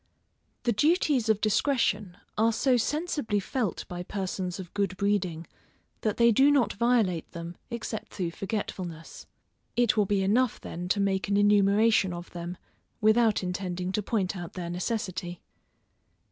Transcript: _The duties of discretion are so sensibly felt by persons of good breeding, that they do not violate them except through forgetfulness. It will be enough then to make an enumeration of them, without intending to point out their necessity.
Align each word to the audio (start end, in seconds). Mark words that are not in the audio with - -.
_The 0.63 0.71
duties 0.71 1.29
of 1.29 1.41
discretion 1.41 2.17
are 2.35 2.51
so 2.51 2.75
sensibly 2.75 3.39
felt 3.39 3.87
by 3.87 4.01
persons 4.01 4.59
of 4.59 4.73
good 4.73 4.97
breeding, 4.97 5.45
that 6.01 6.17
they 6.17 6.31
do 6.31 6.49
not 6.49 6.73
violate 6.73 7.29
them 7.33 7.55
except 7.69 8.11
through 8.15 8.31
forgetfulness. 8.31 9.27
It 9.75 9.95
will 9.95 10.07
be 10.07 10.23
enough 10.23 10.59
then 10.59 10.87
to 10.87 10.99
make 10.99 11.27
an 11.27 11.37
enumeration 11.37 12.13
of 12.13 12.31
them, 12.31 12.57
without 12.99 13.43
intending 13.43 13.91
to 13.91 14.01
point 14.01 14.35
out 14.35 14.53
their 14.53 14.71
necessity. 14.71 15.39